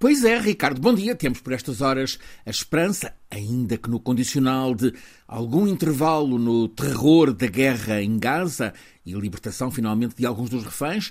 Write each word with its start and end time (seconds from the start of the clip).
Pois 0.00 0.22
é, 0.22 0.38
Ricardo, 0.38 0.80
bom 0.80 0.94
dia. 0.94 1.16
Temos 1.16 1.40
por 1.40 1.52
estas 1.52 1.80
horas 1.80 2.20
a 2.46 2.50
esperança, 2.50 3.12
ainda 3.28 3.76
que 3.76 3.90
no 3.90 3.98
condicional 3.98 4.72
de 4.72 4.94
algum 5.26 5.66
intervalo 5.66 6.38
no 6.38 6.68
terror 6.68 7.32
da 7.32 7.48
guerra 7.48 8.00
em 8.00 8.16
Gaza 8.16 8.72
e 9.04 9.12
libertação 9.14 9.72
finalmente 9.72 10.14
de 10.14 10.24
alguns 10.24 10.50
dos 10.50 10.62
reféns, 10.62 11.10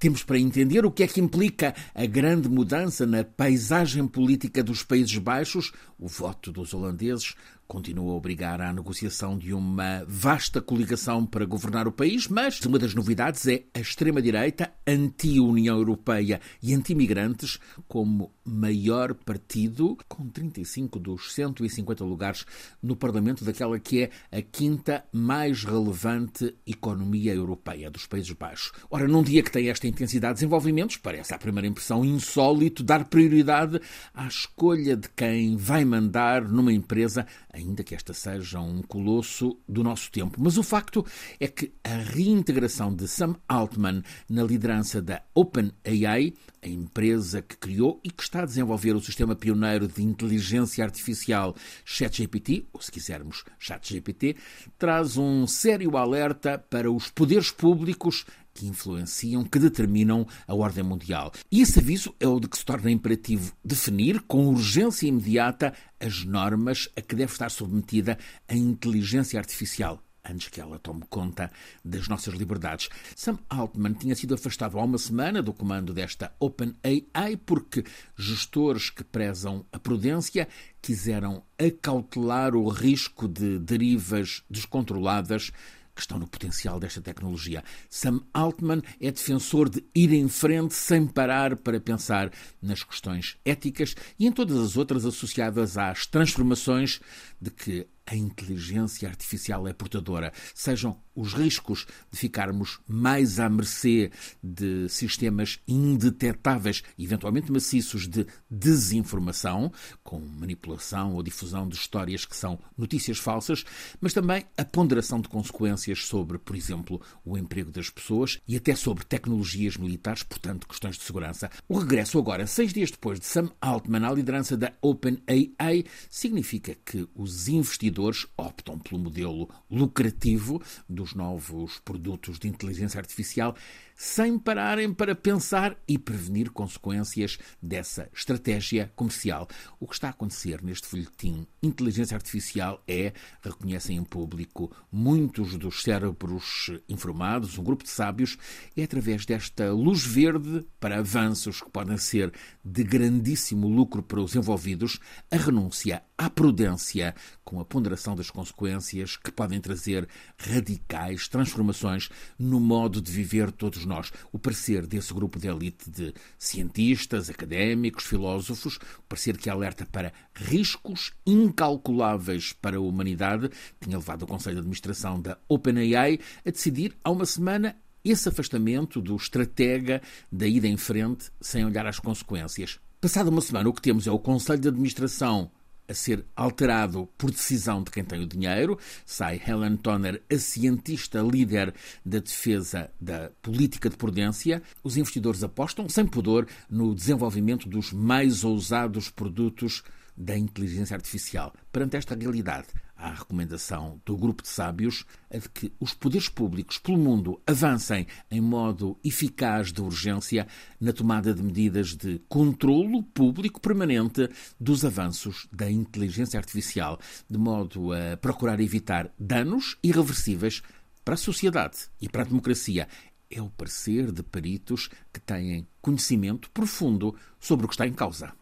temos 0.00 0.24
para 0.24 0.36
entender 0.36 0.84
o 0.84 0.90
que 0.90 1.04
é 1.04 1.06
que 1.06 1.20
implica 1.20 1.76
a 1.94 2.04
grande 2.06 2.48
mudança 2.48 3.06
na 3.06 3.22
paisagem 3.22 4.04
política 4.08 4.64
dos 4.64 4.82
Países 4.82 5.16
Baixos, 5.16 5.72
o 5.96 6.08
voto 6.08 6.50
dos 6.50 6.74
holandeses 6.74 7.36
continua 7.74 8.12
a 8.12 8.16
obrigar 8.16 8.60
à 8.60 8.72
negociação 8.72 9.36
de 9.36 9.52
uma 9.52 10.04
vasta 10.06 10.62
coligação 10.62 11.26
para 11.26 11.44
governar 11.44 11.88
o 11.88 11.92
país, 11.92 12.28
mas 12.28 12.60
uma 12.60 12.78
das 12.78 12.94
novidades 12.94 13.48
é 13.48 13.64
a 13.74 13.80
extrema-direita, 13.80 14.72
anti-União 14.86 15.76
Europeia 15.76 16.40
e 16.62 16.72
anti-migrantes, 16.72 17.58
como 17.88 18.32
maior 18.44 19.12
partido, 19.12 19.98
com 20.08 20.28
35 20.28 21.00
dos 21.00 21.34
150 21.34 22.04
lugares 22.04 22.46
no 22.80 22.94
Parlamento 22.94 23.44
daquela 23.44 23.80
que 23.80 24.02
é 24.02 24.10
a 24.30 24.40
quinta 24.40 25.04
mais 25.12 25.64
relevante 25.64 26.54
economia 26.64 27.34
europeia 27.34 27.90
dos 27.90 28.06
Países 28.06 28.30
Baixos. 28.32 28.70
Ora, 28.88 29.08
num 29.08 29.22
dia 29.22 29.42
que 29.42 29.50
tem 29.50 29.68
esta 29.68 29.88
intensidade 29.88 30.34
de 30.34 30.40
desenvolvimentos, 30.40 30.96
parece 30.96 31.34
à 31.34 31.38
primeira 31.38 31.66
impressão 31.66 32.04
insólito 32.04 32.84
dar 32.84 33.06
prioridade 33.06 33.80
à 34.14 34.28
escolha 34.28 34.96
de 34.96 35.08
quem 35.08 35.56
vai 35.56 35.84
mandar 35.84 36.44
numa 36.44 36.72
empresa 36.72 37.26
ainda 37.64 37.82
que 37.82 37.94
esta 37.94 38.12
seja 38.12 38.60
um 38.60 38.82
colosso 38.82 39.58
do 39.68 39.82
nosso 39.82 40.10
tempo. 40.10 40.38
Mas 40.40 40.56
o 40.56 40.62
facto 40.62 41.04
é 41.40 41.48
que 41.48 41.72
a 41.82 41.96
reintegração 41.96 42.94
de 42.94 43.08
Sam 43.08 43.36
Altman 43.48 44.02
na 44.28 44.42
liderança 44.42 45.00
da 45.00 45.22
OpenAI, 45.34 46.34
a 46.62 46.68
empresa 46.68 47.42
que 47.42 47.56
criou 47.56 48.00
e 48.04 48.10
que 48.10 48.22
está 48.22 48.42
a 48.42 48.46
desenvolver 48.46 48.94
o 48.94 49.00
sistema 49.00 49.34
pioneiro 49.34 49.88
de 49.88 50.02
inteligência 50.02 50.84
artificial 50.84 51.54
ChatGPT, 51.84 52.66
ou 52.72 52.80
se 52.80 52.92
quisermos 52.92 53.44
ChatGPT, 53.58 54.36
traz 54.78 55.16
um 55.16 55.46
sério 55.46 55.96
alerta 55.96 56.58
para 56.58 56.90
os 56.90 57.10
poderes 57.10 57.50
públicos 57.50 58.24
que 58.54 58.66
influenciam, 58.66 59.44
que 59.44 59.58
determinam 59.58 60.26
a 60.46 60.54
ordem 60.54 60.84
mundial. 60.84 61.32
E 61.50 61.60
esse 61.60 61.80
aviso 61.80 62.14
é 62.20 62.28
o 62.28 62.38
de 62.38 62.48
que 62.48 62.56
se 62.56 62.64
torna 62.64 62.90
imperativo 62.90 63.52
definir, 63.64 64.22
com 64.22 64.46
urgência 64.46 65.08
imediata, 65.08 65.74
as 65.98 66.24
normas 66.24 66.88
a 66.96 67.02
que 67.02 67.16
deve 67.16 67.32
estar 67.32 67.50
submetida 67.50 68.16
a 68.48 68.54
inteligência 68.54 69.38
artificial 69.38 70.00
antes 70.24 70.48
que 70.48 70.60
ela 70.60 70.78
tome 70.78 71.04
conta 71.08 71.50
das 71.84 72.08
nossas 72.08 72.34
liberdades. 72.34 72.88
Sam 73.14 73.38
Altman 73.48 73.92
tinha 73.92 74.16
sido 74.16 74.34
afastado 74.34 74.78
há 74.78 74.84
uma 74.84 74.98
semana 74.98 75.42
do 75.42 75.52
comando 75.52 75.92
desta 75.92 76.32
OpenAI 76.40 77.36
porque 77.44 77.84
gestores 78.16 78.88
que 78.88 79.04
prezam 79.04 79.66
a 79.70 79.78
prudência 79.78 80.48
quiseram 80.80 81.42
acautelar 81.58 82.54
o 82.54 82.68
risco 82.68 83.28
de 83.28 83.58
derivas 83.58 84.42
descontroladas 84.48 85.52
que 85.94 86.00
estão 86.00 86.18
no 86.18 86.26
potencial 86.26 86.80
desta 86.80 87.00
tecnologia. 87.00 87.62
Sam 87.88 88.20
Altman 88.32 88.82
é 89.00 89.10
defensor 89.10 89.68
de 89.68 89.84
ir 89.94 90.12
em 90.12 90.28
frente 90.28 90.74
sem 90.74 91.06
parar 91.06 91.56
para 91.56 91.80
pensar 91.80 92.30
nas 92.60 92.82
questões 92.82 93.36
éticas 93.44 93.94
e 94.18 94.26
em 94.26 94.32
todas 94.32 94.58
as 94.58 94.76
outras 94.76 95.04
associadas 95.04 95.78
às 95.78 96.06
transformações 96.06 97.00
de 97.40 97.50
que 97.50 97.86
a 98.06 98.14
inteligência 98.14 99.08
artificial 99.08 99.66
é 99.66 99.72
portadora, 99.72 100.32
sejam 100.54 100.98
os 101.14 101.32
riscos 101.32 101.86
de 102.10 102.18
ficarmos 102.18 102.80
mais 102.86 103.38
à 103.38 103.48
mercê 103.48 104.10
de 104.42 104.88
sistemas 104.88 105.60
indetetáveis, 105.66 106.82
eventualmente 106.98 107.52
maciços 107.52 108.08
de 108.08 108.26
desinformação, 108.50 109.72
com 110.02 110.18
manipulação 110.18 111.14
ou 111.14 111.22
difusão 111.22 111.68
de 111.68 111.76
histórias 111.76 112.24
que 112.24 112.36
são 112.36 112.58
notícias 112.76 113.18
falsas, 113.18 113.64
mas 114.00 114.12
também 114.12 114.44
a 114.56 114.64
ponderação 114.64 115.20
de 115.20 115.28
consequências 115.28 116.04
sobre, 116.04 116.36
por 116.36 116.56
exemplo, 116.56 117.00
o 117.24 117.38
emprego 117.38 117.70
das 117.70 117.88
pessoas 117.88 118.40
e 118.46 118.56
até 118.56 118.74
sobre 118.74 119.04
tecnologias 119.04 119.76
militares, 119.76 120.22
portanto, 120.22 120.66
questões 120.66 120.96
de 120.96 121.04
segurança. 121.04 121.50
O 121.68 121.78
regresso 121.78 122.18
agora, 122.18 122.46
seis 122.46 122.72
dias 122.72 122.90
depois 122.90 123.20
de 123.20 123.26
Sam 123.26 123.50
Altman 123.60 124.04
à 124.04 124.12
liderança 124.12 124.56
da 124.56 124.72
OpenAI, 124.82 125.84
significa 126.10 126.76
que 126.84 127.08
os 127.14 127.48
investidores 127.48 127.93
optam 128.36 128.78
pelo 128.78 129.00
modelo 129.00 129.48
lucrativo 129.70 130.62
dos 130.88 131.14
novos 131.14 131.78
produtos 131.80 132.38
de 132.38 132.48
inteligência 132.48 132.98
artificial 132.98 133.54
sem 133.96 134.38
pararem 134.38 134.92
para 134.92 135.14
pensar 135.14 135.76
e 135.86 135.98
prevenir 135.98 136.50
consequências 136.50 137.38
dessa 137.62 138.08
estratégia 138.12 138.92
comercial. 138.96 139.48
O 139.78 139.86
que 139.86 139.94
está 139.94 140.08
a 140.08 140.10
acontecer 140.10 140.62
neste 140.62 140.86
folhetim 140.86 141.46
Inteligência 141.62 142.16
Artificial 142.16 142.82
é, 142.86 143.12
reconhecem 143.42 143.96
em 143.96 144.04
público 144.04 144.74
muitos 144.90 145.56
dos 145.56 145.82
cérebros 145.82 146.70
informados, 146.88 147.58
um 147.58 147.64
grupo 147.64 147.84
de 147.84 147.90
sábios, 147.90 148.36
é 148.76 148.82
através 148.82 149.24
desta 149.24 149.72
luz 149.72 150.04
verde 150.04 150.66
para 150.80 150.98
avanços 150.98 151.62
que 151.62 151.70
podem 151.70 151.96
ser 151.96 152.32
de 152.64 152.82
grandíssimo 152.82 153.68
lucro 153.68 154.02
para 154.02 154.20
os 154.20 154.34
envolvidos, 154.34 154.98
a 155.30 155.36
renúncia 155.36 156.02
à 156.18 156.28
prudência 156.28 157.14
com 157.44 157.60
a 157.60 157.64
ponderação 157.64 157.83
das 157.90 158.30
consequências 158.30 159.16
que 159.16 159.30
podem 159.30 159.60
trazer 159.60 160.08
radicais 160.38 161.28
transformações 161.28 162.08
no 162.38 162.60
modo 162.60 163.00
de 163.00 163.10
viver 163.10 163.50
todos 163.50 163.84
nós. 163.84 164.12
O 164.32 164.38
parecer 164.38 164.86
desse 164.86 165.12
grupo 165.12 165.38
de 165.38 165.48
elite 165.48 165.90
de 165.90 166.14
cientistas, 166.38 167.28
académicos, 167.28 168.04
filósofos, 168.04 168.78
parecer 169.08 169.36
que 169.36 169.50
alerta 169.50 169.86
para 169.86 170.12
riscos 170.34 171.12
incalculáveis 171.26 172.52
para 172.52 172.76
a 172.76 172.80
humanidade, 172.80 173.50
tinha 173.80 173.96
levado 173.96 174.22
o 174.22 174.26
Conselho 174.26 174.56
de 174.56 174.60
Administração 174.60 175.20
da 175.20 175.38
OpenAI 175.48 176.18
a 176.44 176.50
decidir 176.50 176.96
há 177.02 177.10
uma 177.10 177.26
semana 177.26 177.76
esse 178.04 178.28
afastamento 178.28 179.00
do 179.00 179.16
estratega 179.16 180.02
da 180.30 180.46
ida 180.46 180.68
em 180.68 180.76
frente 180.76 181.30
sem 181.40 181.64
olhar 181.64 181.86
às 181.86 181.98
consequências. 181.98 182.78
Passada 183.00 183.30
uma 183.30 183.40
semana, 183.40 183.68
o 183.68 183.72
que 183.72 183.82
temos 183.82 184.06
é 184.06 184.10
o 184.10 184.18
Conselho 184.18 184.60
de 184.60 184.68
Administração 184.68 185.50
a 185.88 185.94
ser 185.94 186.24
alterado 186.34 187.08
por 187.18 187.30
decisão 187.30 187.82
de 187.82 187.90
quem 187.90 188.04
tem 188.04 188.22
o 188.22 188.26
dinheiro. 188.26 188.78
Sai 189.04 189.40
Helen 189.46 189.76
Toner, 189.76 190.22
a 190.30 190.38
cientista 190.38 191.20
líder 191.20 191.74
da 192.04 192.18
defesa 192.18 192.90
da 193.00 193.30
política 193.42 193.88
de 193.90 193.96
prudência. 193.96 194.62
Os 194.82 194.96
investidores 194.96 195.42
apostam, 195.42 195.88
sem 195.88 196.06
pudor, 196.06 196.46
no 196.68 196.94
desenvolvimento 196.94 197.68
dos 197.68 197.92
mais 197.92 198.44
ousados 198.44 199.10
produtos 199.10 199.82
da 200.16 200.36
inteligência 200.36 200.94
artificial. 200.94 201.52
Perante 201.72 201.96
esta 201.96 202.14
realidade, 202.14 202.68
a 202.96 203.10
recomendação 203.10 204.00
do 204.04 204.16
grupo 204.16 204.42
de 204.42 204.48
sábios 204.48 205.04
a 205.30 205.38
de 205.38 205.48
que 205.48 205.72
os 205.80 205.92
poderes 205.92 206.28
públicos 206.28 206.78
pelo 206.78 206.96
mundo 206.96 207.40
avancem 207.46 208.06
em 208.30 208.40
modo 208.40 208.98
eficaz 209.04 209.72
de 209.72 209.80
urgência 209.80 210.46
na 210.80 210.92
tomada 210.92 211.34
de 211.34 211.42
medidas 211.42 211.94
de 211.94 212.20
controlo 212.28 213.02
público 213.02 213.60
permanente 213.60 214.28
dos 214.58 214.84
avanços 214.84 215.48
da 215.52 215.70
inteligência 215.70 216.38
artificial, 216.38 216.98
de 217.28 217.38
modo 217.38 217.92
a 217.92 218.16
procurar 218.16 218.60
evitar 218.60 219.12
danos 219.18 219.76
irreversíveis 219.82 220.62
para 221.04 221.14
a 221.14 221.18
sociedade 221.18 221.88
e 222.00 222.08
para 222.08 222.22
a 222.22 222.26
democracia. 222.26 222.88
É 223.30 223.42
o 223.42 223.50
parecer 223.50 224.12
de 224.12 224.22
peritos 224.22 224.88
que 225.12 225.20
têm 225.20 225.66
conhecimento 225.80 226.48
profundo 226.50 227.14
sobre 227.40 227.66
o 227.66 227.68
que 227.68 227.74
está 227.74 227.86
em 227.86 227.92
causa. 227.92 228.32